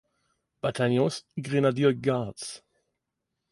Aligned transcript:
Bataillons, 0.63 1.21
Grenadier 1.37 1.93
Guards. 1.93 2.63